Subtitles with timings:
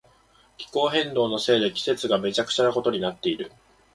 [0.57, 3.51] 気候変動のせいで季節がめちゃくちゃなことになっている。